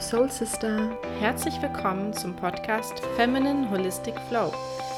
your 0.00 0.06
soul 0.06 0.30
sister. 0.30 0.90
Herzlich 1.18 1.60
willkommen 1.60 2.14
zum 2.14 2.34
Podcast 2.34 3.00
Feminine 3.16 3.68
Holistic 3.70 4.14
Flow, 4.28 4.50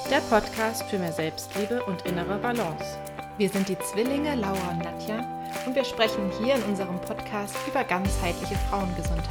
der 0.09 0.21
Podcast 0.30 0.84
für 0.84 0.98
mehr 0.98 1.11
Selbstliebe 1.11 1.82
und 1.86 2.02
innere 2.02 2.38
Balance. 2.38 2.98
Wir 3.36 3.48
sind 3.48 3.68
die 3.68 3.79
Zwillinge 3.80 4.36
Laura 4.36 4.70
und 4.70 4.84
Nadja 4.84 5.27
und 5.66 5.75
wir 5.75 5.84
sprechen 5.84 6.30
hier 6.41 6.54
in 6.54 6.62
unserem 6.62 7.00
Podcast 7.00 7.57
über 7.66 7.82
ganzheitliche 7.82 8.54
Frauengesundheit. 8.70 9.27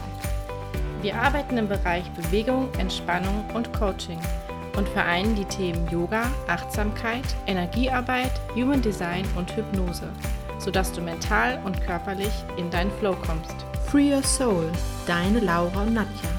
Wir 1.02 1.16
arbeiten 1.16 1.58
im 1.58 1.70
Bereich 1.70 2.10
Bewegung, 2.12 2.68
Entspannung 2.78 3.46
und 3.54 3.72
Coaching 3.72 4.20
und 4.76 4.90
vereinen 4.90 5.36
die 5.36 5.46
Themen 5.46 5.88
Yoga, 5.90 6.24
Achtsamkeit, 6.48 7.26
Energiearbeit, 7.48 8.32
Human 8.56 8.82
Design 8.82 9.26
und 9.38 9.56
Hypnose, 9.56 10.10
sodass 10.64 10.92
du 10.92 11.02
mental 11.02 11.60
und 11.66 11.82
körperlich 11.82 12.34
in 12.58 12.70
deinen 12.70 12.92
Flow 12.92 13.16
kommst. 13.16 13.56
Free 13.88 14.14
Your 14.14 14.24
Soul, 14.24 14.72
deine 15.08 15.40
Laura 15.40 15.82
und 15.82 15.96
Nadja. 15.96 16.30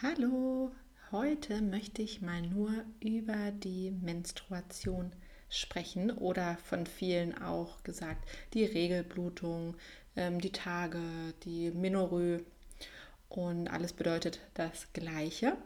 Hallo, 0.00 0.70
heute 1.10 1.60
möchte 1.60 2.02
ich 2.02 2.22
mal 2.22 2.42
nur 2.42 2.70
über 3.00 3.50
die 3.50 3.90
Menstruation 3.90 5.10
sprechen 5.48 6.10
oder 6.10 6.56
von 6.58 6.86
vielen 6.86 7.36
auch 7.40 7.82
gesagt, 7.82 8.28
die 8.54 8.64
Regelblutung, 8.64 9.76
ähm, 10.18 10.40
die 10.40 10.52
Tage, 10.52 11.00
die 11.44 11.70
Menorrhoe 11.70 12.44
und 13.28 13.68
alles 13.68 13.92
bedeutet 13.92 14.40
das 14.54 14.92
Gleiche. 14.92 15.56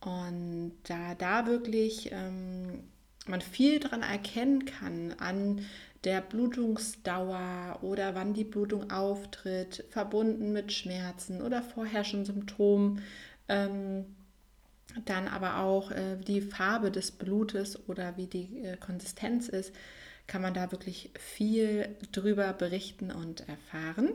Und 0.00 0.72
da 0.84 1.14
da 1.14 1.46
wirklich 1.46 2.10
ähm, 2.12 2.84
man 3.26 3.40
viel 3.40 3.78
daran 3.80 4.02
erkennen 4.02 4.64
kann 4.64 5.14
an 5.18 5.64
der 6.04 6.20
Blutungsdauer 6.20 7.78
oder 7.82 8.14
wann 8.14 8.34
die 8.34 8.44
Blutung 8.44 8.90
auftritt, 8.90 9.84
verbunden 9.90 10.52
mit 10.52 10.72
Schmerzen 10.72 11.40
oder 11.40 11.62
vorherrschenden 11.62 12.26
Symptomen, 12.26 13.02
ähm, 13.48 14.16
dann 15.04 15.28
aber 15.28 15.58
auch 15.58 15.92
äh, 15.92 16.16
die 16.16 16.40
Farbe 16.40 16.90
des 16.90 17.12
Blutes 17.12 17.88
oder 17.88 18.16
wie 18.16 18.26
die 18.26 18.64
äh, 18.64 18.76
Konsistenz 18.76 19.48
ist, 19.48 19.72
kann 20.26 20.42
man 20.42 20.54
da 20.54 20.72
wirklich 20.72 21.10
viel 21.18 21.96
drüber 22.12 22.52
berichten 22.52 23.10
und 23.10 23.48
erfahren. 23.48 24.10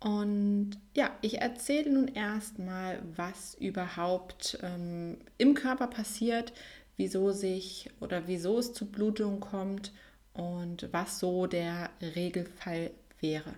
Und 0.00 0.78
ja, 0.96 1.10
ich 1.22 1.40
erzähle 1.40 1.90
nun 1.90 2.08
erstmal, 2.08 3.02
was 3.16 3.54
überhaupt 3.54 4.58
ähm, 4.62 5.18
im 5.38 5.54
Körper 5.54 5.88
passiert, 5.88 6.52
wieso 6.96 7.32
sich 7.32 7.90
oder 8.00 8.26
wieso 8.28 8.58
es 8.58 8.72
zu 8.72 8.86
Blutungen 8.86 9.40
kommt 9.40 9.92
und 10.34 10.88
was 10.92 11.18
so 11.18 11.46
der 11.46 11.90
Regelfall 12.00 12.92
wäre. 13.20 13.54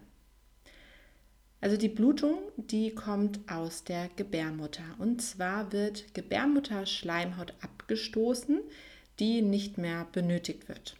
Also 1.60 1.76
die 1.76 1.90
Blutung, 1.90 2.38
die 2.56 2.94
kommt 2.94 3.40
aus 3.50 3.84
der 3.84 4.08
Gebärmutter. 4.16 4.84
Und 4.98 5.20
zwar 5.20 5.72
wird 5.72 6.14
Gebärmutterschleimhaut 6.14 7.52
abgestoßen, 7.60 8.60
die 9.18 9.42
nicht 9.42 9.76
mehr 9.76 10.06
benötigt 10.10 10.68
wird. 10.68 10.96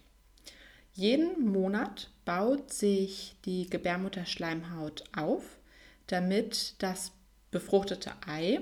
Jeden 0.93 1.45
Monat 1.45 2.11
baut 2.25 2.73
sich 2.73 3.35
die 3.45 3.69
Gebärmutterschleimhaut 3.69 5.03
auf, 5.15 5.59
damit 6.07 6.75
das 6.79 7.13
befruchtete 7.49 8.11
Ei 8.27 8.61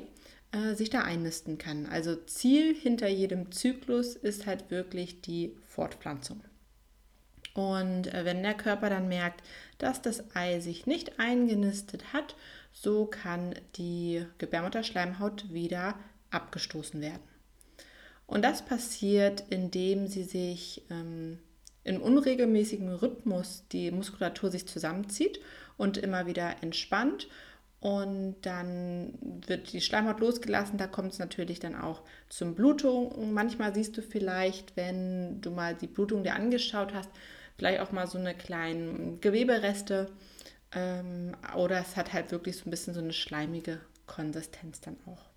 äh, 0.52 0.76
sich 0.76 0.90
da 0.90 1.02
einnisten 1.02 1.58
kann. 1.58 1.86
Also 1.86 2.16
Ziel 2.16 2.76
hinter 2.76 3.08
jedem 3.08 3.52
Zyklus 3.52 4.16
ist 4.16 4.46
halt 4.46 4.70
wirklich 4.72 5.22
die 5.22 5.56
Fortpflanzung. 5.68 6.44
Und 7.54 8.14
äh, 8.14 8.26
wenn 8.26 8.44
der 8.44 8.54
Körper 8.54 8.90
dann 8.90 9.08
merkt, 9.08 9.44
dass 9.80 10.02
das 10.02 10.36
Ei 10.36 10.60
sich 10.60 10.86
nicht 10.86 11.20
eingenistet 11.20 12.14
hat, 12.14 12.36
so 12.72 13.06
kann 13.06 13.56
die 13.76 14.26
Gebärmutterschleimhaut 14.38 15.52
wieder 15.52 15.96
abgestoßen 16.30 17.02
werden. 17.02 17.24
Und 18.28 18.44
das 18.44 18.64
passiert, 18.64 19.44
indem 19.50 20.08
sie 20.08 20.24
sich 20.24 20.84
ähm, 20.92 21.40
in 21.84 22.02
unregelmäßigem 22.02 22.90
Rhythmus 22.90 23.64
die 23.72 23.92
Muskulatur 23.92 24.52
sich 24.52 24.68
zusammenzieht 24.68 25.40
und 25.78 25.98
immer 25.98 26.26
wieder 26.26 26.62
entspannt. 26.62 27.28
Und 27.80 28.36
dann 28.42 29.14
wird 29.22 29.72
die 29.72 29.80
Schleimhaut 29.80 30.20
losgelassen. 30.20 30.78
Da 30.78 30.88
kommt 30.88 31.14
es 31.14 31.20
natürlich 31.20 31.60
dann 31.60 31.76
auch 31.76 32.02
zum 32.28 32.54
Blutung. 32.54 33.34
Manchmal 33.34 33.74
siehst 33.74 33.98
du 33.98 34.02
vielleicht, 34.02 34.76
wenn 34.76 35.40
du 35.40 35.52
mal 35.52 35.76
die 35.76 35.88
Blutung 35.88 36.24
dir 36.24 36.36
angeschaut 36.36 36.94
hast, 36.94 37.10
vielleicht 37.58 37.80
auch 37.80 37.94
mal 37.94 38.08
so 38.08 38.18
eine 38.18 38.36
kleinen 38.36 39.22
Gewebereste. 39.22 40.12
Ähm, 40.74 41.36
oder 41.56 41.80
es 41.80 41.96
hat 41.96 42.12
halt 42.12 42.32
wirklich 42.32 42.58
so 42.58 42.68
ein 42.68 42.72
bisschen 42.72 42.94
so 42.94 43.00
eine 43.00 43.14
schleimige 43.14 43.80
Konsistenz 44.08 44.82
dann 44.82 44.98
auch. 45.06 45.29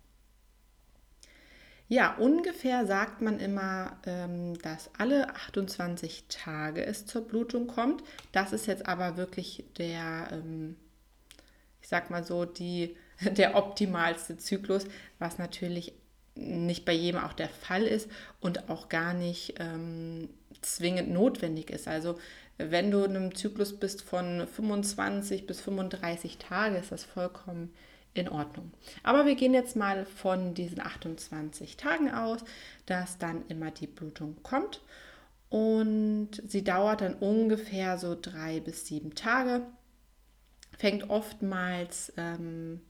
Ja, 1.93 2.15
ungefähr 2.15 2.87
sagt 2.87 3.21
man 3.21 3.39
immer, 3.39 3.97
ähm, 4.07 4.57
dass 4.63 4.89
alle 4.97 5.29
28 5.35 6.25
Tage 6.27 6.83
es 6.83 7.05
zur 7.05 7.21
Blutung 7.21 7.67
kommt. 7.67 8.03
Das 8.31 8.51
ist 8.51 8.65
jetzt 8.65 8.87
aber 8.87 9.15
wirklich 9.15 9.63
der, 9.77 10.27
ähm, 10.31 10.75
ich 11.83 11.89
sag 11.89 12.09
mal 12.09 12.23
so, 12.23 12.45
die, 12.45 12.97
der 13.37 13.55
optimalste 13.55 14.37
Zyklus, 14.37 14.87
was 15.19 15.37
natürlich 15.37 15.93
nicht 16.33 16.83
bei 16.83 16.93
jedem 16.93 17.21
auch 17.21 17.33
der 17.33 17.49
Fall 17.49 17.83
ist 17.83 18.09
und 18.39 18.71
auch 18.71 18.89
gar 18.89 19.13
nicht 19.13 19.59
ähm, 19.59 20.29
zwingend 20.63 21.11
notwendig 21.11 21.69
ist. 21.69 21.87
Also 21.87 22.17
wenn 22.57 22.89
du 22.89 23.03
in 23.03 23.15
einem 23.15 23.35
Zyklus 23.35 23.79
bist 23.79 24.01
von 24.01 24.47
25 24.47 25.45
bis 25.45 25.61
35 25.61 26.39
Tage, 26.39 26.77
ist 26.77 26.91
das 26.91 27.03
vollkommen 27.03 27.71
in 28.13 28.29
Ordnung. 28.29 28.71
Aber 29.01 29.25
wir 29.25 29.35
gehen 29.35 29.53
jetzt 29.53 29.75
mal 29.75 30.05
von 30.05 30.53
diesen 30.53 30.79
28 30.79 31.77
Tagen 31.77 32.11
aus, 32.11 32.39
dass 32.85 33.17
dann 33.17 33.43
immer 33.47 33.71
die 33.71 33.87
Blutung 33.87 34.37
kommt. 34.43 34.81
Und 35.49 36.29
sie 36.47 36.63
dauert 36.63 37.01
dann 37.01 37.15
ungefähr 37.15 37.97
so 37.97 38.17
drei 38.19 38.59
bis 38.59 38.87
sieben 38.87 39.15
Tage. 39.15 39.61
Fängt 40.77 41.09
oftmals 41.09 42.11
ähm, 42.17 42.81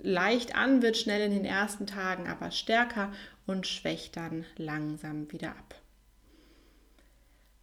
leicht 0.00 0.56
an, 0.56 0.82
wird 0.82 0.96
schnell 0.96 1.20
in 1.22 1.32
den 1.32 1.44
ersten 1.44 1.86
Tagen 1.86 2.26
aber 2.28 2.50
stärker 2.50 3.12
und 3.46 3.66
schwächt 3.66 4.16
dann 4.16 4.44
langsam 4.56 5.30
wieder 5.32 5.50
ab. 5.50 5.74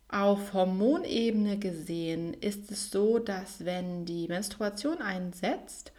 Auf 0.08 0.54
Hormonebene 0.54 1.58
gesehen 1.58 2.34
ist 2.36 2.72
es 2.72 2.92
so, 2.92 3.20
dass 3.20 3.66
wenn 3.66 4.06
die 4.06 4.28
Menstruation 4.28 5.02
einsetzt, 5.02 5.92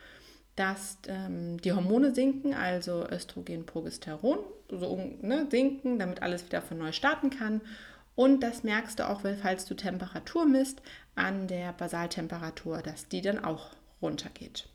dass 0.57 0.99
ähm, 1.07 1.61
die 1.61 1.73
Hormone 1.73 2.15
sinken, 2.15 2.55
also 2.55 3.07
Östrogen, 3.09 3.67
Progesteron, 3.67 4.39
so 4.69 4.99
ne, 5.21 5.47
sinken, 5.51 5.99
damit 5.99 6.23
alles 6.23 6.47
wieder 6.47 6.63
von 6.63 6.79
neu 6.79 6.93
starten 6.93 7.31
kann. 7.31 7.61
Und 8.15 8.41
das 8.41 8.65
merkst 8.65 8.99
du 8.99 9.09
auch, 9.09 9.21
falls 9.43 9.67
du 9.67 9.75
Temperatur 9.75 10.47
misst, 10.47 10.81
an 11.15 11.47
der 11.47 11.73
Basaltemperatur, 11.75 12.81
dass 12.83 13.09
die 13.09 13.21
dann 13.21 13.45
auch 13.45 13.71
runtergeht. 14.01 14.69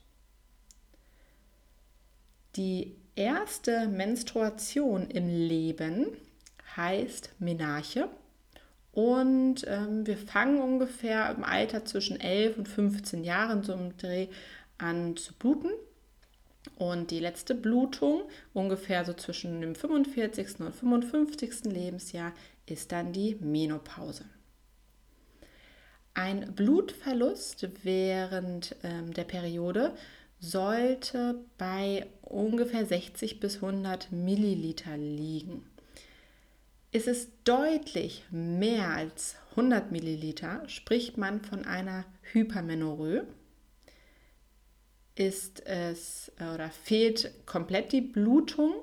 Die 2.55 2.95
erste 3.15 3.87
Menstruation 3.87 5.09
im 5.09 5.27
Leben 5.27 6.07
heißt 6.75 7.31
Menarche. 7.39 8.09
Und 8.91 9.65
ähm, 9.67 10.05
wir 10.05 10.17
fangen 10.17 10.59
ungefähr 10.59 11.31
im 11.31 11.45
Alter 11.45 11.85
zwischen 11.85 12.19
11 12.19 12.57
und 12.57 12.67
15 12.67 13.23
Jahren 13.23 13.63
so 13.63 13.73
im 13.73 13.95
Dreh 13.97 14.27
an 14.81 15.16
zu 15.16 15.33
bluten. 15.33 15.72
Und 16.78 17.11
die 17.11 17.19
letzte 17.19 17.55
Blutung, 17.55 18.23
ungefähr 18.53 19.03
so 19.05 19.13
zwischen 19.13 19.61
dem 19.61 19.75
45. 19.75 20.59
und 20.59 20.73
55. 20.73 21.66
Lebensjahr, 21.66 22.33
ist 22.66 22.91
dann 22.91 23.13
die 23.13 23.35
Menopause. 23.35 24.25
Ein 26.13 26.53
Blutverlust 26.53 27.67
während 27.83 28.75
ähm, 28.83 29.13
der 29.13 29.23
Periode 29.23 29.95
sollte 30.39 31.35
bei 31.57 32.07
ungefähr 32.22 32.85
60 32.85 33.39
bis 33.39 33.55
100 33.55 34.11
Milliliter 34.11 34.97
liegen. 34.97 35.63
Ist 36.91 37.07
es 37.07 37.29
deutlich 37.45 38.25
mehr 38.31 38.89
als 38.89 39.35
100 39.51 39.91
Milliliter, 39.91 40.67
spricht 40.67 41.17
man 41.17 41.41
von 41.41 41.63
einer 41.63 42.05
Hypermenorrhoe 42.34 43.25
ist 45.22 45.66
es 45.68 46.32
äh, 46.40 46.46
oder 46.53 46.70
fehlt 46.70 47.46
komplett 47.46 47.91
die 47.91 48.02
Blutung, 48.02 48.73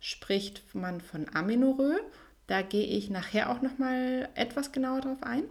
spricht 0.00 0.62
man 0.74 1.00
von 1.00 1.26
Amenorrhoe. 1.34 2.00
Da 2.46 2.62
gehe 2.62 2.86
ich 2.86 3.10
nachher 3.10 3.50
auch 3.50 3.62
noch 3.62 3.78
mal 3.78 4.28
etwas 4.34 4.70
genauer 4.70 5.00
drauf 5.00 5.22
ein. 5.22 5.44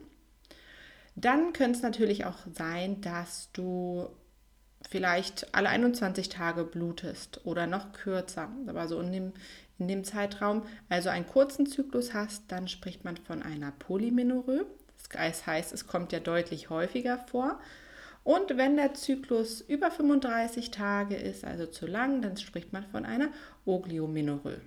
Dann 1.16 1.52
könnte 1.52 1.78
es 1.78 1.84
natürlich 1.84 2.26
auch 2.26 2.38
sein, 2.54 3.02
dass 3.02 3.52
du 3.52 4.08
vielleicht 4.90 5.54
alle 5.54 5.70
21 5.70 6.30
Tage 6.30 6.64
blutest 6.64 7.46
oder 7.46 7.68
noch 7.68 7.92
kürzer, 7.92 8.50
aber 8.68 8.88
so 8.88 9.00
in 9.02 9.12
dem, 9.12 9.34
in 9.80 9.88
dem 9.88 10.04
Zeitraum 10.06 10.64
also 10.88 11.10
einen 11.10 11.28
kurzen 11.28 11.66
Zyklus 11.66 12.14
hast, 12.14 12.44
dann 12.48 12.68
spricht 12.70 13.04
man 13.04 13.18
von 13.18 13.44
einer 13.44 13.72
Polymenorrhoe. 13.72 14.66
Das 15.12 15.46
heißt, 15.46 15.74
es 15.74 15.88
kommt 15.88 16.14
ja 16.14 16.20
deutlich 16.20 16.70
häufiger 16.70 17.18
vor. 17.18 17.60
Und 18.24 18.56
wenn 18.56 18.76
der 18.76 18.94
Zyklus 18.94 19.62
über 19.62 19.90
35 19.90 20.72
Tage 20.72 21.16
ist, 21.16 21.44
also 21.44 21.66
zu 21.66 21.88
lang, 21.88 22.22
dann 22.22 22.38
spricht 22.38 22.72
man 22.72 22.86
von 22.86 23.06
einer 23.06 23.30
Ogliomenorrhoe. 23.66 24.62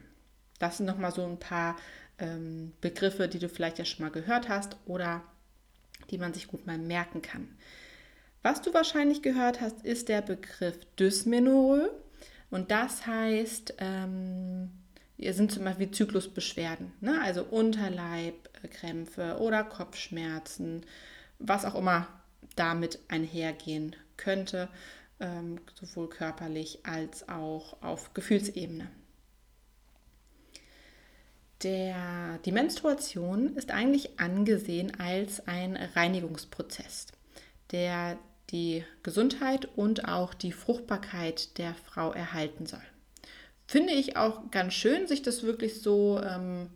Das 0.58 0.78
sind 0.78 0.86
nochmal 0.86 1.12
so 1.12 1.24
ein 1.24 1.38
paar 1.38 1.76
ähm, 2.18 2.72
Begriffe, 2.80 3.28
die 3.28 3.38
du 3.38 3.48
vielleicht 3.48 3.78
ja 3.78 3.84
schon 3.84 4.04
mal 4.04 4.12
gehört 4.12 4.48
hast 4.48 4.76
oder 4.86 5.22
die 6.10 6.18
man 6.18 6.34
sich 6.34 6.48
gut 6.48 6.66
mal 6.66 6.78
merken 6.78 7.22
kann. 7.22 7.48
Was 8.42 8.60
du 8.60 8.74
wahrscheinlich 8.74 9.22
gehört 9.22 9.60
hast, 9.60 9.84
ist 9.84 10.08
der 10.08 10.20
Begriff 10.20 10.78
Dysmenorrhoe. 10.98 11.90
Und 12.50 12.70
das 12.70 13.06
heißt, 13.06 13.74
ähm, 13.78 14.70
sind 15.18 15.50
zum 15.50 15.64
Beispiel 15.64 15.90
Zyklusbeschwerden, 15.90 16.92
ne? 17.00 17.20
also 17.22 17.42
Unterleibkrämpfe 17.44 19.38
oder 19.38 19.64
Kopfschmerzen, 19.64 20.84
was 21.38 21.64
auch 21.64 21.74
immer 21.74 22.06
damit 22.56 22.98
einhergehen 23.08 23.96
könnte, 24.16 24.68
ähm, 25.20 25.60
sowohl 25.74 26.08
körperlich 26.08 26.80
als 26.84 27.28
auch 27.28 27.82
auf 27.82 28.14
Gefühlsebene. 28.14 28.90
Der, 31.62 32.38
die 32.44 32.52
Menstruation 32.52 33.56
ist 33.56 33.70
eigentlich 33.70 34.20
angesehen 34.20 35.00
als 35.00 35.46
ein 35.46 35.76
Reinigungsprozess, 35.76 37.06
der 37.70 38.18
die 38.50 38.84
Gesundheit 39.02 39.68
und 39.76 40.06
auch 40.06 40.34
die 40.34 40.52
Fruchtbarkeit 40.52 41.56
der 41.58 41.74
Frau 41.74 42.12
erhalten 42.12 42.66
soll. 42.66 42.82
Finde 43.66 43.94
ich 43.94 44.16
auch 44.16 44.50
ganz 44.50 44.74
schön, 44.74 45.06
sich 45.06 45.22
das 45.22 45.42
wirklich 45.42 45.80
so 45.80 46.20
ähm, 46.20 46.68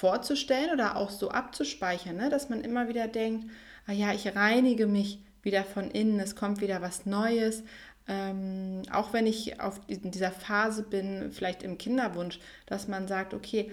vorzustellen 0.00 0.70
oder 0.72 0.96
auch 0.96 1.10
so 1.10 1.30
abzuspeichern, 1.30 2.16
ne? 2.16 2.30
dass 2.30 2.48
man 2.48 2.62
immer 2.62 2.88
wieder 2.88 3.06
denkt, 3.06 3.50
ah 3.86 3.92
ja, 3.92 4.14
ich 4.14 4.34
reinige 4.34 4.86
mich 4.86 5.22
wieder 5.42 5.62
von 5.62 5.90
innen, 5.90 6.18
es 6.20 6.36
kommt 6.36 6.62
wieder 6.62 6.80
was 6.80 7.04
Neues. 7.04 7.62
Ähm, 8.08 8.80
auch 8.90 9.12
wenn 9.12 9.26
ich 9.26 9.60
auf 9.60 9.78
in 9.88 10.10
dieser 10.10 10.30
Phase 10.30 10.84
bin, 10.84 11.30
vielleicht 11.32 11.62
im 11.62 11.76
Kinderwunsch, 11.76 12.40
dass 12.64 12.88
man 12.88 13.08
sagt, 13.08 13.34
okay, 13.34 13.72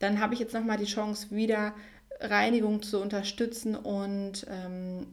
dann 0.00 0.20
habe 0.20 0.34
ich 0.34 0.40
jetzt 0.40 0.52
nochmal 0.52 0.76
die 0.76 0.84
Chance, 0.84 1.30
wieder 1.30 1.74
Reinigung 2.20 2.82
zu 2.82 3.00
unterstützen 3.00 3.74
und 3.74 4.46
ähm, 4.50 5.06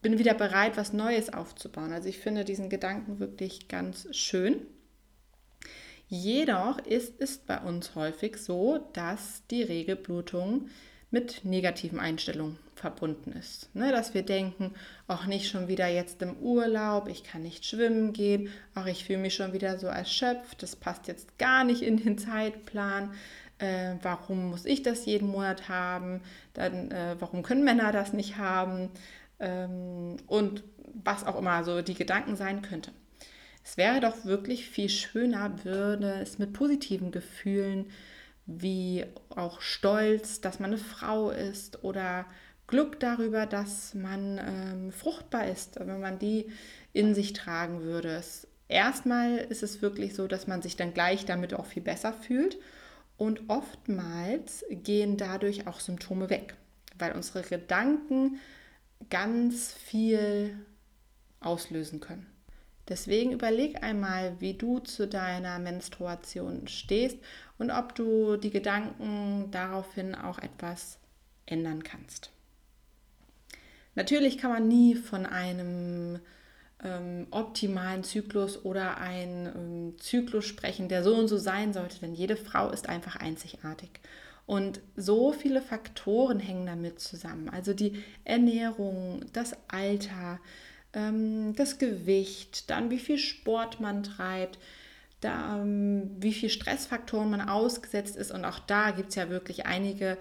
bin 0.00 0.18
wieder 0.18 0.32
bereit, 0.32 0.78
was 0.78 0.94
Neues 0.94 1.30
aufzubauen. 1.30 1.92
Also 1.92 2.08
ich 2.08 2.18
finde 2.18 2.46
diesen 2.46 2.70
Gedanken 2.70 3.20
wirklich 3.20 3.68
ganz 3.68 4.08
schön. 4.16 4.62
Jedoch 6.10 6.78
ist 6.78 7.14
es 7.20 7.38
bei 7.38 7.58
uns 7.58 7.94
häufig 7.94 8.36
so, 8.36 8.78
dass 8.92 9.42
die 9.50 9.62
Regelblutung 9.62 10.68
mit 11.10 11.44
negativen 11.44 11.98
Einstellungen 11.98 12.58
verbunden 12.74 13.32
ist. 13.32 13.74
Ne, 13.74 13.90
dass 13.90 14.12
wir 14.12 14.22
denken, 14.22 14.74
auch 15.08 15.24
nicht 15.26 15.48
schon 15.48 15.68
wieder 15.68 15.86
jetzt 15.86 16.20
im 16.22 16.36
Urlaub, 16.36 17.08
ich 17.08 17.24
kann 17.24 17.42
nicht 17.42 17.64
schwimmen 17.64 18.12
gehen, 18.12 18.48
auch 18.74 18.86
ich 18.86 19.04
fühle 19.04 19.20
mich 19.20 19.34
schon 19.34 19.52
wieder 19.52 19.78
so 19.78 19.86
erschöpft, 19.86 20.62
das 20.62 20.76
passt 20.76 21.08
jetzt 21.08 21.38
gar 21.38 21.64
nicht 21.64 21.82
in 21.82 21.96
den 21.96 22.18
Zeitplan. 22.18 23.12
Äh, 23.58 23.94
warum 24.02 24.50
muss 24.50 24.66
ich 24.66 24.82
das 24.82 25.06
jeden 25.06 25.28
Monat 25.28 25.68
haben? 25.68 26.20
Dann, 26.54 26.90
äh, 26.90 27.16
warum 27.18 27.42
können 27.42 27.64
Männer 27.64 27.92
das 27.92 28.12
nicht 28.12 28.36
haben? 28.36 28.90
ähm, 29.40 30.16
und 30.26 30.62
was 31.02 31.24
auch 31.24 31.38
immer 31.38 31.64
so 31.64 31.82
die 31.82 31.94
Gedanken 31.94 32.36
sein 32.36 32.62
könnte. 32.62 32.92
Es 33.70 33.76
wäre 33.76 34.00
doch 34.00 34.24
wirklich 34.24 34.68
viel 34.68 34.88
schöner, 34.88 35.62
würde 35.62 36.14
es 36.14 36.40
mit 36.40 36.52
positiven 36.52 37.12
Gefühlen 37.12 37.88
wie 38.44 39.04
auch 39.28 39.60
Stolz, 39.60 40.40
dass 40.40 40.58
man 40.58 40.72
eine 40.72 40.78
Frau 40.78 41.30
ist 41.30 41.84
oder 41.84 42.26
Glück 42.66 42.98
darüber, 42.98 43.46
dass 43.46 43.94
man 43.94 44.40
ähm, 44.44 44.90
fruchtbar 44.90 45.46
ist, 45.46 45.78
wenn 45.78 46.00
man 46.00 46.18
die 46.18 46.50
in 46.92 47.14
sich 47.14 47.32
tragen 47.32 47.82
würde. 47.82 48.08
Es, 48.08 48.48
erstmal 48.66 49.36
ist 49.36 49.62
es 49.62 49.80
wirklich 49.80 50.16
so, 50.16 50.26
dass 50.26 50.48
man 50.48 50.62
sich 50.62 50.74
dann 50.74 50.92
gleich 50.92 51.24
damit 51.24 51.54
auch 51.54 51.66
viel 51.66 51.84
besser 51.84 52.12
fühlt 52.12 52.58
und 53.18 53.50
oftmals 53.50 54.64
gehen 54.68 55.16
dadurch 55.16 55.68
auch 55.68 55.78
Symptome 55.78 56.28
weg, 56.28 56.56
weil 56.98 57.12
unsere 57.12 57.42
Gedanken 57.42 58.40
ganz 59.10 59.72
viel 59.72 60.58
auslösen 61.38 62.00
können. 62.00 62.26
Deswegen 62.90 63.30
überleg 63.30 63.82
einmal, 63.84 64.34
wie 64.40 64.54
du 64.54 64.80
zu 64.80 65.06
deiner 65.06 65.60
Menstruation 65.60 66.66
stehst 66.66 67.18
und 67.56 67.70
ob 67.70 67.94
du 67.94 68.36
die 68.36 68.50
Gedanken 68.50 69.48
daraufhin 69.52 70.16
auch 70.16 70.40
etwas 70.40 70.98
ändern 71.46 71.84
kannst. 71.84 72.30
Natürlich 73.94 74.38
kann 74.38 74.50
man 74.50 74.68
nie 74.68 74.96
von 74.96 75.24
einem 75.24 76.18
ähm, 76.82 77.28
optimalen 77.30 78.02
Zyklus 78.02 78.64
oder 78.64 78.98
einem 78.98 79.46
ähm, 79.46 79.98
Zyklus 79.98 80.46
sprechen, 80.46 80.88
der 80.88 81.04
so 81.04 81.14
und 81.14 81.28
so 81.28 81.36
sein 81.38 81.72
sollte, 81.72 82.00
denn 82.00 82.14
jede 82.14 82.36
Frau 82.36 82.70
ist 82.70 82.88
einfach 82.88 83.16
einzigartig. 83.16 83.90
Und 84.46 84.80
so 84.96 85.32
viele 85.32 85.62
Faktoren 85.62 86.40
hängen 86.40 86.66
damit 86.66 86.98
zusammen. 86.98 87.48
Also 87.48 87.72
die 87.72 88.02
Ernährung, 88.24 89.24
das 89.32 89.54
Alter, 89.68 90.40
ähm, 90.94 91.54
das 91.56 91.78
Gewicht, 91.78 92.70
dann 92.70 92.90
wie 92.90 92.98
viel 92.98 93.18
Sport 93.18 93.80
man 93.80 94.02
treibt, 94.02 94.58
da, 95.20 95.58
ähm, 95.58 96.10
wie 96.18 96.32
viel 96.32 96.50
Stressfaktoren 96.50 97.30
man 97.30 97.48
ausgesetzt 97.48 98.16
ist. 98.16 98.30
Und 98.30 98.44
auch 98.44 98.58
da 98.58 98.90
gibt 98.90 99.10
es 99.10 99.14
ja 99.16 99.28
wirklich 99.28 99.66
einige, 99.66 100.16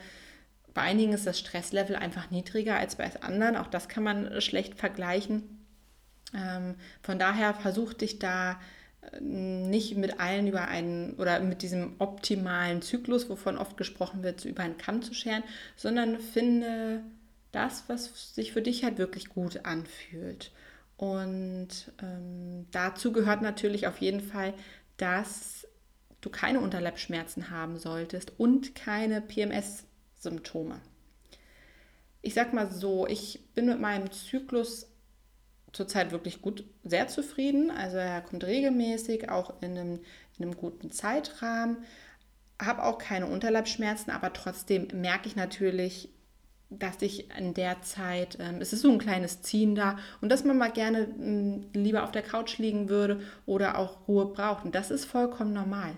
bei 0.74 0.82
einigen 0.82 1.14
ist 1.14 1.26
das 1.26 1.40
Stresslevel 1.40 1.96
einfach 1.96 2.32
niedriger 2.32 2.76
als 2.76 2.96
bei 2.96 3.10
anderen. 3.22 3.56
Auch 3.56 3.68
das 3.68 3.88
kann 3.88 4.04
man 4.04 4.42
schlecht 4.42 4.76
vergleichen. 4.76 5.66
Ähm, 6.34 6.76
von 7.02 7.18
daher 7.18 7.54
versuch 7.54 7.94
dich 7.94 8.20
da 8.20 8.60
nicht 9.20 9.98
mit 9.98 10.20
allen 10.20 10.48
über 10.48 10.68
einen 10.68 11.14
oder 11.14 11.40
mit 11.40 11.62
diesem 11.62 11.96
optimalen 12.00 12.82
Zyklus, 12.82 13.30
wovon 13.30 13.58
oft 13.58 13.78
gesprochen 13.78 14.24
wird, 14.24 14.46
über 14.46 14.64
einen 14.64 14.78
Kamm 14.78 15.02
zu 15.02 15.14
scheren, 15.14 15.44
sondern 15.76 16.20
finde 16.20 17.02
das, 17.52 17.84
was 17.88 18.36
sich 18.36 18.52
für 18.52 18.62
dich 18.62 18.84
halt 18.84 18.98
wirklich 18.98 19.30
gut 19.30 19.66
anfühlt. 19.66 20.52
Und 20.98 21.70
ähm, 22.02 22.68
dazu 22.72 23.12
gehört 23.12 23.42
natürlich 23.42 23.88
auf 23.88 24.00
jeden 24.00 24.22
Fall, 24.22 24.54
dass 24.98 25.66
du 26.22 26.30
keine 26.30 26.60
Unterleibschmerzen 26.60 27.50
haben 27.50 27.78
solltest 27.78 28.34
und 28.38 28.76
keine 28.76 29.22
PMS-Symptome. 29.22 30.82
Ich 32.22 32.34
sag 32.34 32.54
mal 32.54 32.70
so, 32.70 33.08
ich 33.08 33.46
bin 33.56 33.68
mit 33.68 33.80
meinem 33.80 34.12
Zyklus 34.12 34.88
zurzeit 35.72 36.12
wirklich 36.12 36.42
gut, 36.42 36.66
sehr 36.84 37.08
zufrieden. 37.08 37.72
Also 37.72 37.98
er 37.98 38.22
kommt 38.22 38.44
regelmäßig, 38.44 39.30
auch 39.30 39.62
in 39.62 39.78
einem, 39.78 40.00
in 40.38 40.46
einem 40.46 40.58
guten 40.58 40.92
Zeitrahmen. 40.92 41.78
Habe 42.62 42.84
auch 42.84 42.98
keine 42.98 43.28
Unterleibschmerzen, 43.28 44.12
aber 44.12 44.34
trotzdem 44.34 44.88
merke 44.94 45.30
ich 45.30 45.38
natürlich, 45.38 46.10
dass 46.70 47.02
ich 47.02 47.36
in 47.36 47.54
der 47.54 47.82
Zeit, 47.82 48.38
ähm, 48.40 48.62
es 48.62 48.74
ist 48.74 48.82
so 48.82 48.92
ein 48.92 49.00
kleines 49.00 49.42
Ziehen 49.42 49.74
da 49.74 49.98
und 50.22 50.30
dass 50.30 50.44
man 50.44 50.58
mal 50.58 50.72
gerne 50.72 51.08
ähm, 51.20 51.66
lieber 51.74 52.04
auf 52.04 52.12
der 52.12 52.22
Couch 52.22 52.58
liegen 52.60 52.90
würde 52.90 53.22
oder 53.46 53.78
auch 53.78 54.08
Ruhe 54.08 54.26
braucht. 54.28 54.66
Und 54.66 54.76
das 54.76 54.92
ist 54.92 55.06
vollkommen 55.06 55.54
normal. 55.54 55.94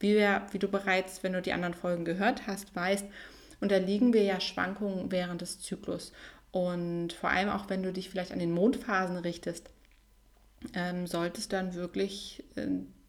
Wie, 0.00 0.14
wir, 0.14 0.46
wie 0.50 0.58
du 0.58 0.68
bereits, 0.68 1.22
wenn 1.22 1.32
du 1.32 1.40
die 1.40 1.52
anderen 1.52 1.74
Folgen 1.74 2.04
gehört 2.04 2.46
hast, 2.46 2.74
weißt, 2.74 3.06
unterliegen 3.60 4.12
wir 4.12 4.24
ja 4.24 4.40
Schwankungen 4.40 5.12
während 5.12 5.40
des 5.40 5.60
Zyklus. 5.60 6.12
Und 6.50 7.12
vor 7.12 7.30
allem 7.30 7.48
auch, 7.48 7.68
wenn 7.68 7.82
du 7.82 7.92
dich 7.92 8.10
vielleicht 8.10 8.32
an 8.32 8.38
den 8.38 8.52
Mondphasen 8.52 9.16
richtest, 9.16 9.70
ähm, 10.74 11.06
solltest 11.06 11.52
dann 11.52 11.74
wirklich 11.74 12.44
äh, 12.56 12.66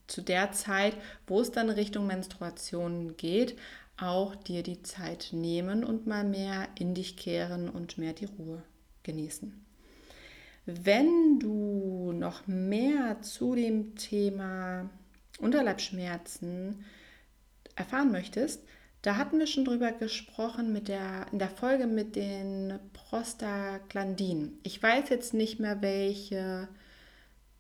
zu 0.08 0.22
der 0.22 0.52
Zeit, 0.52 0.96
wo 1.26 1.42
es 1.42 1.52
dann 1.52 1.70
Richtung 1.70 2.08
Menstruation 2.08 3.18
geht, 3.18 3.58
auch 3.98 4.36
dir 4.36 4.64
die 4.64 4.84
Zeit 4.84 5.30
nehmen 5.32 5.84
und 5.84 6.08
mal 6.08 6.24
mehr 6.24 6.68
in 6.78 6.94
dich 6.94 7.18
kehren 7.18 7.70
und 7.70 7.98
mehr 7.98 8.14
die 8.14 8.26
Ruhe 8.26 8.64
genießen. 9.04 9.66
Wenn 10.66 11.40
du 11.40 12.12
noch 12.14 12.46
mehr 12.46 13.22
zu 13.22 13.56
dem 13.56 13.96
Thema 13.96 14.90
Unterleibschmerzen 15.40 16.84
erfahren 17.76 18.12
möchtest, 18.12 18.62
da 19.02 19.16
hatten 19.16 19.40
wir 19.40 19.48
schon 19.48 19.64
drüber 19.64 19.92
gesprochen 19.94 20.74
mit 20.74 20.90
der, 20.90 21.28
in 21.32 21.40
der 21.40 21.50
Folge 21.50 21.88
mit 21.88 22.16
den 22.16 22.80
Prostaglandinen. 22.92 24.60
Ich 24.64 24.82
weiß 24.84 25.10
jetzt 25.10 25.34
nicht 25.34 25.60
mehr, 25.60 25.82
welche, 25.82 26.68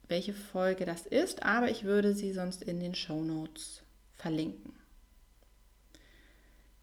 welche 0.09 0.33
Folge 0.33 0.85
das 0.85 1.05
ist, 1.05 1.43
aber 1.43 1.69
ich 1.69 1.85
würde 1.85 2.13
sie 2.13 2.33
sonst 2.33 2.63
in 2.63 2.79
den 2.81 2.95
Show 2.95 3.23
Notes 3.23 3.83
verlinken. 4.15 4.73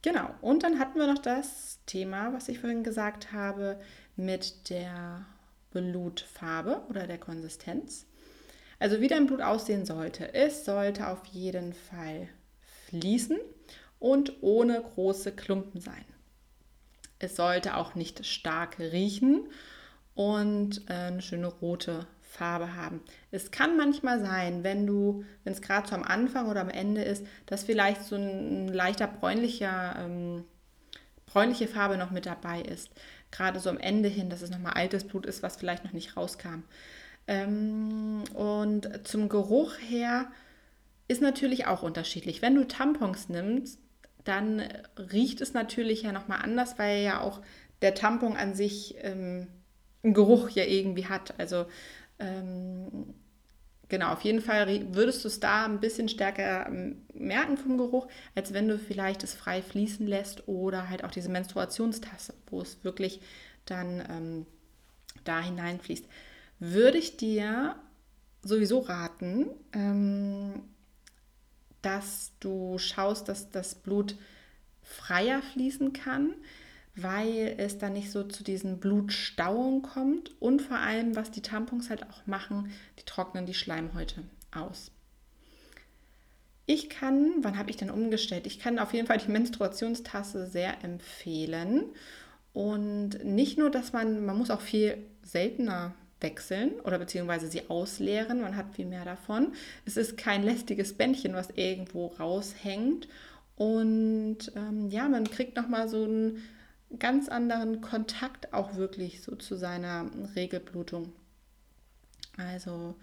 Genau, 0.05 0.29
und 0.43 0.65
dann 0.65 0.79
hatten 0.79 0.99
wir 0.99 1.07
noch 1.07 1.23
das 1.23 1.79
Thema, 1.87 2.35
was 2.35 2.51
ich 2.51 2.59
vorhin 2.59 2.85
gesagt 2.85 3.33
habe, 3.33 3.81
mit 4.17 4.69
der 4.69 5.25
Blutfarbe 5.71 6.83
oder 6.91 7.07
der 7.07 7.17
Konsistenz. 7.17 8.05
Also 8.79 9.01
wie 9.01 9.09
dein 9.09 9.25
Blut 9.25 9.41
aussehen 9.41 9.87
sollte. 9.87 10.35
Es 10.35 10.67
sollte 10.67 11.09
auf 11.09 11.25
jeden 11.29 11.73
Fall 11.73 12.29
fließen 12.91 13.39
und 13.99 14.43
ohne 14.43 14.83
große 14.83 15.33
Klumpen 15.33 15.81
sein. 15.81 16.05
Es 17.19 17.37
sollte 17.37 17.75
auch 17.79 17.95
nicht 17.95 18.27
stark 18.27 18.79
riechen 18.79 19.49
und 20.15 20.83
äh, 20.91 20.93
eine 20.93 21.23
schöne 21.23 21.47
rote 21.47 22.07
Farbe 22.35 22.75
haben. 22.75 23.01
Es 23.31 23.51
kann 23.53 23.77
manchmal 23.77 24.21
sein, 24.21 24.65
wenn 24.65 24.87
du, 24.87 25.25
wenn 25.45 25.53
es 25.53 25.63
gerade 25.63 25.89
so 25.89 25.95
am 25.95 26.03
Anfang 26.03 26.49
oder 26.49 26.61
am 26.61 26.69
Ende 26.69 27.03
ist, 27.03 27.25
dass 27.47 27.63
vielleicht 27.63 28.03
so 28.03 28.17
ein, 28.17 28.69
leichter 28.69 29.07
bräunlicher, 29.07 29.95
ähm, 29.99 30.45
bräunliche 31.27 31.69
Farbe 31.69 31.97
noch 31.97 32.11
mit 32.11 32.27
dabei 32.27 32.61
ist. 32.61 32.91
Gerade 33.31 33.61
so 33.61 33.71
am 33.71 33.79
Ende 33.79 34.09
hin, 34.09 34.31
dass 34.31 34.43
es 34.43 34.51
nochmal 34.51 34.73
altes 34.73 35.05
Blut 35.05 35.27
ist, 35.27 35.43
was 35.43 35.57
vielleicht 35.57 35.85
noch 35.85 35.93
nicht 35.93 36.17
rauskam. 36.17 36.65
Ähm, 37.29 38.25
und 38.35 39.07
zum 39.07 39.29
Geruch 39.29 39.75
her 39.79 40.27
ist 41.07 41.23
natürlich 41.23 41.67
auch 41.67 41.83
unterschiedlich. 41.83 42.43
Wenn 42.43 42.57
du 42.57 42.67
Tampons 42.67 43.29
nimmst, 43.29 43.79
dann 44.25 44.63
riecht 44.97 45.41
es 45.41 45.53
natürlich 45.53 46.03
ja 46.03 46.13
nochmal 46.13 46.41
anders, 46.43 46.79
weil 46.79 47.03
ja 47.05 47.21
auch 47.21 47.41
der 47.83 47.95
Tampon 47.95 48.37
an 48.37 48.55
sich 48.55 48.97
ähm, 49.03 49.47
einen 50.03 50.15
Geruch 50.15 50.51
ja 50.51 50.65
irgendwie 50.65 51.07
hat. 51.07 51.35
Also 51.39 51.67
ähm, 52.19 53.15
genau, 53.89 54.13
auf 54.13 54.23
jeden 54.23 54.41
Fall 54.41 54.95
würdest 54.95 55.25
du 55.25 55.29
es 55.29 55.41
da 55.41 55.65
ein 55.65 55.81
bisschen 55.81 56.09
stärker 56.09 56.67
ähm, 56.67 57.03
merken 57.13 57.57
vom 57.57 57.79
Geruch, 57.79 58.09
als 58.35 58.53
wenn 58.53 58.69
du 58.69 58.79
vielleicht 58.79 59.23
es 59.23 59.35
frei 59.35 59.63
fließen 59.63 60.07
lässt 60.07 60.49
oder 60.49 60.89
halt 60.89 61.05
auch 61.05 61.11
diese 61.11 61.29
Menstruationstasse, 61.29 62.35
wo 62.49 62.61
es 62.61 62.83
wirklich 62.85 63.21
dann 63.65 64.03
ähm, 64.09 64.47
da 65.25 65.41
hineinfließt. 65.41 66.07
Würde 66.59 66.99
ich 66.99 67.17
dir 67.17 67.77
sowieso 68.43 68.81
raten, 68.81 69.49
ähm, 69.73 70.63
dass 71.83 72.33
du 72.41 72.79
schaust, 72.79 73.29
dass 73.29 73.51
das 73.51 73.75
Blut 73.75 74.17
freier 74.83 75.43
fließen 75.43 75.93
kann 75.93 76.35
weil 76.97 77.55
es 77.59 77.79
dann 77.79 77.95
nicht 77.95 78.11
so 78.11 78.23
zu 78.23 78.45
diesen 78.45 78.79
Blutstauungen 78.79 79.83
kommt 79.83 80.31
und 80.41 80.63
vor 80.63 80.79
allem, 80.79 81.17
was 81.17 81.31
die 81.31 81.43
Tampons 81.43 81.91
halt 81.91 82.05
auch 82.05 82.27
machen, 82.27 82.71
die 82.99 83.05
trocknen 83.05 83.47
die 83.47 83.55
Schleimhäute 83.55 84.23
aus. 84.53 84.93
Ich 86.67 86.89
kann, 86.89 87.33
wann 87.43 87.59
habe 87.59 87.71
ich 87.71 87.77
denn 87.77 87.91
umgestellt? 87.91 88.47
Ich 88.47 88.59
kann 88.59 88.79
auf 88.79 88.95
jeden 88.95 89.07
Fall 89.07 89.19
die 89.19 89.31
Menstruationstasse 89.31 90.47
sehr 90.47 90.83
empfehlen. 90.83 91.91
Und 92.55 93.23
nicht 93.25 93.59
nur, 93.59 93.71
dass 93.71 93.93
man, 93.93 94.25
man 94.25 94.39
muss 94.39 94.51
auch 94.51 94.61
viel 94.61 94.99
seltener 95.23 95.95
wechseln 96.21 96.81
oder 96.81 96.99
beziehungsweise 96.99 97.49
sie 97.49 97.69
ausleeren, 97.69 98.41
man 98.41 98.57
hat 98.57 98.75
viel 98.75 98.87
mehr 98.87 99.05
davon. 99.05 99.53
Es 99.85 99.97
ist 99.97 100.17
kein 100.17 100.43
lästiges 100.43 100.95
Bändchen, 100.95 101.35
was 101.35 101.51
irgendwo 101.51 102.07
raushängt. 102.07 103.09
Und 103.57 104.39
ähm, 104.57 104.89
ja, 104.89 105.09
man 105.09 105.25
kriegt 105.25 105.57
nochmal 105.57 105.89
so 105.89 106.05
ein 106.05 106.39
ganz 106.99 107.29
anderen 107.29 107.81
Kontakt 107.81 108.53
auch 108.53 108.77
wirklich 108.77 109.23
so 109.23 109.37
zu 109.37 109.57
seiner 109.57 110.11
Regelblutung. 110.35 111.13
Also 112.37 112.95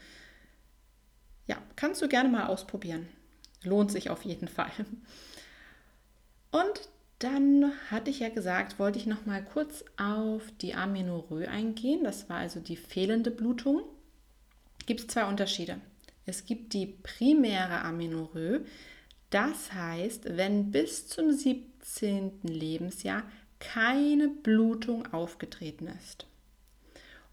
ja, 1.48 1.58
kannst 1.76 2.02
du 2.02 2.08
gerne 2.08 2.30
mal 2.30 2.48
ausprobieren. 2.48 3.08
Lohnt 3.64 3.92
sich 3.92 4.10
auf 4.10 4.24
jeden 4.24 4.48
Fall. 4.48 4.72
Und 6.52 6.90
dann 7.20 7.72
hatte 7.92 8.10
ich 8.10 8.20
ja 8.20 8.30
gesagt, 8.30 8.80
wollte 8.80 8.98
ich 8.98 9.06
noch 9.06 9.26
mal 9.26 9.44
kurz 9.44 9.86
auf 9.98 10.42
die 10.60 10.74
Amenorrhoe 10.74 11.48
eingehen. 11.48 12.04
Das 12.04 12.30
war 12.30 12.38
also 12.38 12.60
die 12.60 12.76
fehlende 12.76 13.32
Blutung. 13.32 13.84
Gibt 14.86 15.02
es 15.02 15.08
zwei 15.08 15.26
Unterschiede. 15.26 15.80
Es 16.26 16.46
gibt 16.46 16.74
die 16.74 16.88
primäre 16.88 17.82
Amenorrhoe. 17.82 18.66
Das 19.30 19.72
heißt, 19.72 20.36
wenn 20.36 20.72
bis 20.72 21.08
zum 21.08 21.32
17. 21.32 22.42
Lebensjahr 22.44 23.24
keine 23.62 24.28
Blutung 24.28 25.14
aufgetreten 25.14 25.88
ist. 25.88 26.26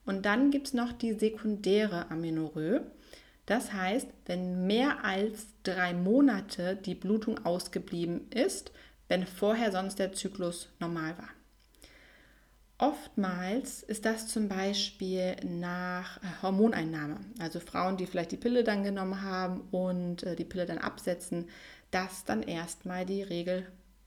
Und 0.07 0.25
dann 0.25 0.51
gibt 0.51 0.69
es 0.69 0.75
noch 0.75 0.93
die 0.93 1.15
sekundäre 1.15 2.11
Amenorrhoe. 2.11 2.83
Das 3.47 3.73
heißt, 3.73 4.09
wenn 4.27 4.67
mehr 4.67 5.05
als 5.05 5.47
drei 5.65 5.93
Monate 5.95 6.77
die 6.77 6.95
Blutung 6.95 7.45
ausgeblieben 7.45 8.31
ist, 8.31 8.71
wenn 9.09 9.27
vorher 9.27 9.73
sonst 9.73 9.99
der 9.99 10.13
Zyklus 10.13 10.69
normal 10.79 11.17
war. 11.19 11.31
Oftmals 12.81 13.83
ist 13.83 14.05
das 14.05 14.29
zum 14.29 14.49
Beispiel 14.49 15.35
nach 15.45 16.19
äh, 16.19 16.27
Hormoneinnahme. 16.43 17.19
Also 17.41 17.59
Frauen, 17.59 17.97
die 17.97 18.07
vielleicht 18.07 18.31
die 18.31 18.37
Pille 18.37 18.63
dann 18.63 18.85
genommen 18.85 19.23
haben 19.23 19.63
und 19.73 20.23
äh, 20.23 20.37
die 20.37 20.45
Pille 20.45 20.65
dann 20.65 20.79
absetzen, 20.79 21.49
dass 21.91 22.25
dann 22.25 22.43
erstmal 22.45 23.05
die 23.05 23.23
Regel 23.23 23.67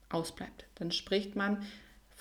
ausbleibt. 0.09 0.67
Dann 0.75 0.91
spricht 0.91 1.35
man 1.35 1.61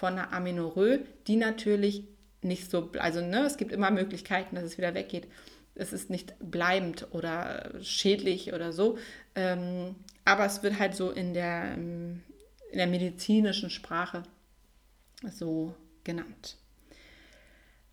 von 0.01 0.15
einer 0.15 0.33
Amenorrhoe, 0.33 1.01
die 1.27 1.37
natürlich 1.37 2.05
nicht 2.41 2.71
so, 2.71 2.91
also 2.99 3.21
ne, 3.21 3.45
es 3.45 3.59
gibt 3.59 3.71
immer 3.71 3.91
Möglichkeiten, 3.91 4.57
dass 4.57 4.65
es 4.65 4.79
wieder 4.79 4.95
weggeht. 4.95 5.29
Es 5.75 5.93
ist 5.93 6.09
nicht 6.09 6.35
bleibend 6.41 7.09
oder 7.11 7.75
schädlich 7.83 8.55
oder 8.55 8.73
so, 8.73 8.97
ähm, 9.35 9.95
aber 10.25 10.47
es 10.47 10.63
wird 10.63 10.79
halt 10.79 10.95
so 10.95 11.11
in 11.11 11.35
der, 11.35 11.75
in 11.75 12.23
der 12.73 12.87
medizinischen 12.87 13.69
Sprache 13.69 14.23
so 15.23 15.75
genannt. 16.03 16.57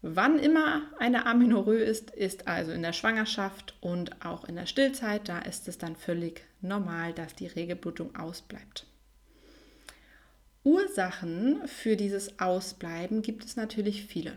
Wann 0.02 0.40
immer 0.40 0.84
eine 1.00 1.26
Amenorrhoe 1.26 1.80
ist, 1.80 2.12
ist 2.12 2.48
also 2.48 2.72
in 2.72 2.84
der 2.84 2.94
Schwangerschaft 2.94 3.76
und 3.82 4.26
auch 4.26 4.46
in 4.46 4.56
der 4.56 4.66
Stillzeit. 4.66 5.28
Da 5.28 5.40
ist 5.40 5.68
es 5.68 5.78
dann 5.78 5.98
völlig 5.98 6.42
normal, 6.62 7.12
dass 7.12 7.36
die 7.36 7.48
Regelblutung 7.48 8.16
ausbleibt. 8.16 8.86
Ursachen 10.68 11.66
für 11.66 11.96
dieses 11.96 12.42
Ausbleiben 12.42 13.22
gibt 13.22 13.46
es 13.46 13.56
natürlich 13.56 14.04
viele. 14.04 14.34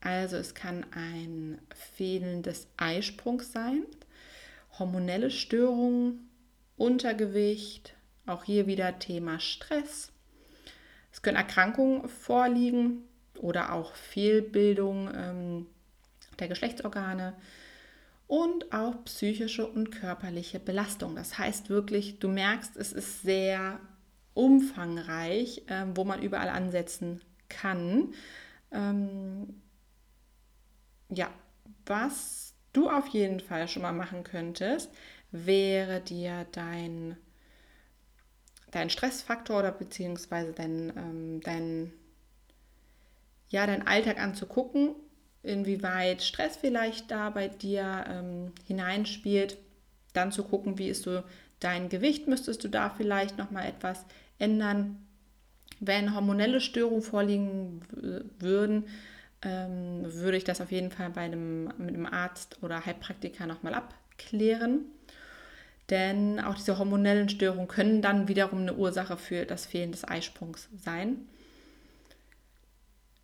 Also 0.00 0.36
es 0.38 0.54
kann 0.54 0.86
ein 0.92 1.60
fehlendes 1.94 2.68
Eisprung 2.78 3.42
sein, 3.42 3.84
hormonelle 4.78 5.30
Störungen, 5.30 6.30
Untergewicht, 6.78 7.92
auch 8.24 8.44
hier 8.44 8.66
wieder 8.66 8.98
Thema 8.98 9.40
Stress. 9.40 10.10
Es 11.12 11.20
können 11.20 11.36
Erkrankungen 11.36 12.08
vorliegen 12.08 13.02
oder 13.38 13.74
auch 13.74 13.94
Fehlbildung 13.94 15.10
ähm, 15.14 15.66
der 16.38 16.48
Geschlechtsorgane 16.48 17.34
und 18.26 18.72
auch 18.72 19.04
psychische 19.04 19.66
und 19.66 19.90
körperliche 19.90 20.60
Belastung. 20.60 21.14
Das 21.14 21.36
heißt 21.36 21.68
wirklich, 21.68 22.20
du 22.20 22.28
merkst, 22.28 22.74
es 22.78 22.94
ist 22.94 23.20
sehr 23.20 23.78
umfangreich, 24.38 25.64
äh, 25.66 25.84
wo 25.94 26.04
man 26.04 26.22
überall 26.22 26.48
ansetzen 26.48 27.20
kann. 27.48 28.14
Ähm, 28.70 29.60
ja, 31.08 31.28
was 31.84 32.54
du 32.72 32.88
auf 32.88 33.08
jeden 33.08 33.40
Fall 33.40 33.66
schon 33.66 33.82
mal 33.82 33.92
machen 33.92 34.22
könntest, 34.22 34.92
wäre 35.32 36.00
dir 36.00 36.46
dein, 36.52 37.16
dein 38.70 38.90
Stressfaktor 38.90 39.58
oder 39.58 39.72
beziehungsweise 39.72 40.52
dein, 40.52 40.92
ähm, 40.96 41.40
dein, 41.40 41.92
ja, 43.48 43.66
dein 43.66 43.88
Alltag 43.88 44.20
anzugucken, 44.20 44.94
inwieweit 45.42 46.22
Stress 46.22 46.56
vielleicht 46.56 47.10
da 47.10 47.30
bei 47.30 47.48
dir 47.48 48.04
ähm, 48.08 48.52
hineinspielt, 48.68 49.58
dann 50.12 50.30
zu 50.30 50.44
gucken, 50.44 50.78
wie 50.78 50.90
ist 50.90 51.02
so 51.02 51.24
dein 51.58 51.88
Gewicht, 51.88 52.28
müsstest 52.28 52.62
du 52.62 52.68
da 52.68 52.90
vielleicht 52.90 53.36
noch 53.36 53.50
mal 53.50 53.66
etwas 53.66 54.04
ändern. 54.38 55.06
Wenn 55.80 56.14
hormonelle 56.14 56.60
Störungen 56.60 57.02
vorliegen 57.02 57.82
würden, 58.38 58.84
ähm, 59.42 60.02
würde 60.04 60.36
ich 60.36 60.44
das 60.44 60.60
auf 60.60 60.72
jeden 60.72 60.90
Fall 60.90 61.10
bei 61.10 61.22
einem, 61.22 61.64
mit 61.78 61.94
einem 61.94 62.06
Arzt 62.06 62.58
oder 62.62 62.84
Heilpraktiker 62.84 63.46
nochmal 63.46 63.74
abklären. 63.74 64.86
Denn 65.90 66.40
auch 66.40 66.54
diese 66.54 66.78
hormonellen 66.78 67.28
Störungen 67.28 67.68
können 67.68 68.02
dann 68.02 68.28
wiederum 68.28 68.60
eine 68.60 68.74
Ursache 68.74 69.16
für 69.16 69.46
das 69.46 69.66
Fehlen 69.66 69.92
des 69.92 70.06
Eisprungs 70.06 70.68
sein. 70.76 71.26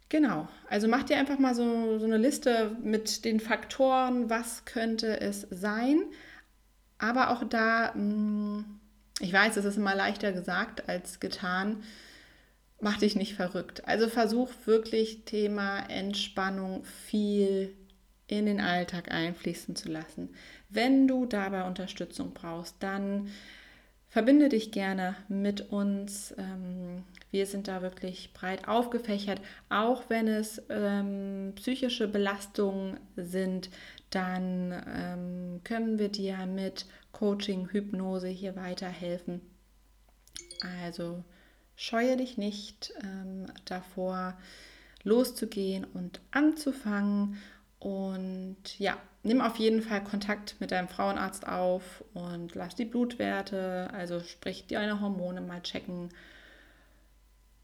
Genau, 0.08 0.48
also 0.70 0.86
mach 0.86 1.02
dir 1.02 1.16
einfach 1.16 1.38
mal 1.38 1.54
so, 1.54 1.98
so 1.98 2.04
eine 2.04 2.18
Liste 2.18 2.76
mit 2.82 3.24
den 3.24 3.40
Faktoren, 3.40 4.30
was 4.30 4.64
könnte 4.64 5.20
es 5.20 5.42
sein. 5.50 6.04
Aber 6.98 7.30
auch 7.30 7.42
da 7.44 7.92
mh, 7.94 8.00
mm, 8.00 8.80
ich 9.20 9.32
weiß, 9.32 9.56
es 9.56 9.64
ist 9.64 9.76
immer 9.76 9.94
leichter 9.94 10.32
gesagt 10.32 10.88
als 10.88 11.20
getan. 11.20 11.82
Mach 12.80 12.98
dich 12.98 13.16
nicht 13.16 13.34
verrückt. 13.34 13.86
Also 13.86 14.08
versuch 14.08 14.50
wirklich 14.64 15.24
Thema 15.24 15.78
Entspannung 15.88 16.84
viel 16.84 17.74
in 18.26 18.46
den 18.46 18.60
Alltag 18.60 19.12
einfließen 19.12 19.76
zu 19.76 19.90
lassen. 19.90 20.34
Wenn 20.68 21.06
du 21.06 21.26
dabei 21.26 21.64
Unterstützung 21.64 22.34
brauchst, 22.34 22.76
dann 22.80 23.30
verbinde 24.08 24.48
dich 24.48 24.72
gerne 24.72 25.16
mit 25.28 25.72
uns. 25.72 26.34
Wir 27.34 27.46
sind 27.46 27.66
da 27.66 27.82
wirklich 27.82 28.32
breit 28.32 28.68
aufgefächert. 28.68 29.40
Auch 29.68 30.04
wenn 30.08 30.28
es 30.28 30.62
ähm, 30.68 31.52
psychische 31.56 32.06
Belastungen 32.06 33.00
sind, 33.16 33.70
dann 34.10 34.72
ähm, 34.86 35.60
können 35.64 35.98
wir 35.98 36.10
dir 36.10 36.46
mit 36.46 36.86
Coaching, 37.10 37.70
Hypnose 37.72 38.28
hier 38.28 38.54
weiterhelfen. 38.54 39.40
Also 40.84 41.24
scheue 41.74 42.16
dich 42.16 42.38
nicht 42.38 42.92
ähm, 43.02 43.46
davor, 43.64 44.38
loszugehen 45.02 45.84
und 45.92 46.20
anzufangen. 46.30 47.42
Und 47.80 48.78
ja, 48.78 48.96
nimm 49.24 49.40
auf 49.40 49.56
jeden 49.56 49.82
Fall 49.82 50.04
Kontakt 50.04 50.54
mit 50.60 50.70
deinem 50.70 50.86
Frauenarzt 50.86 51.48
auf 51.48 52.04
und 52.14 52.54
lass 52.54 52.76
die 52.76 52.84
Blutwerte, 52.84 53.90
also 53.92 54.20
sprich 54.20 54.68
deine 54.68 55.00
Hormone 55.00 55.40
mal 55.40 55.62
checken 55.62 56.10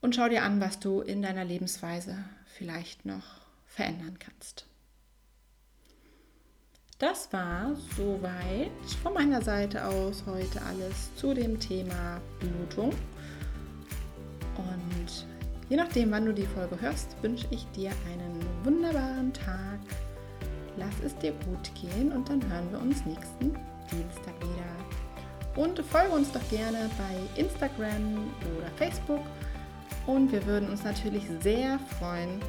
und 0.00 0.14
schau 0.14 0.28
dir 0.28 0.42
an, 0.42 0.60
was 0.60 0.78
du 0.78 1.00
in 1.00 1.22
deiner 1.22 1.44
Lebensweise 1.44 2.16
vielleicht 2.46 3.04
noch 3.06 3.40
verändern 3.66 4.18
kannst. 4.18 4.66
Das 6.98 7.32
war 7.32 7.74
soweit 7.96 8.70
von 9.02 9.14
meiner 9.14 9.40
Seite 9.40 9.86
aus 9.86 10.22
heute 10.26 10.60
alles 10.62 11.14
zu 11.16 11.32
dem 11.32 11.58
Thema 11.58 12.20
Blutung. 12.40 12.90
Und 14.58 15.26
je 15.70 15.78
nachdem, 15.78 16.10
wann 16.10 16.26
du 16.26 16.34
die 16.34 16.46
Folge 16.46 16.78
hörst, 16.78 17.16
wünsche 17.22 17.46
ich 17.50 17.64
dir 17.68 17.90
einen 18.12 18.44
wunderbaren 18.64 19.32
Tag. 19.32 19.80
Lass 20.76 20.94
es 21.02 21.16
dir 21.16 21.32
gut 21.46 21.70
gehen 21.74 22.12
und 22.12 22.28
dann 22.28 22.46
hören 22.50 22.70
wir 22.70 22.80
uns 22.80 23.04
nächsten 23.06 23.54
Dienstag 23.90 24.34
wieder. 24.42 25.60
Und 25.62 25.78
folge 25.78 26.12
uns 26.12 26.30
doch 26.32 26.48
gerne 26.50 26.90
bei 26.98 27.40
Instagram 27.40 28.30
oder 28.58 28.70
Facebook. 28.76 29.22
Und 30.10 30.32
wir 30.32 30.44
würden 30.44 30.68
uns 30.68 30.82
natürlich 30.82 31.22
sehr 31.40 31.78
freuen, 32.00 32.40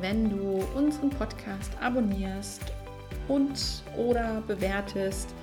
wenn 0.00 0.30
du 0.30 0.64
unseren 0.74 1.10
Podcast 1.10 1.70
abonnierst 1.78 2.62
und 3.28 3.82
oder 3.98 4.42
bewertest, 4.46 5.34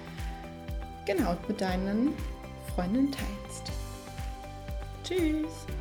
genau 1.06 1.38
mit 1.48 1.62
deinen 1.62 2.14
Freunden 2.74 3.12
teilst. 3.12 3.72
Tschüss! 5.04 5.77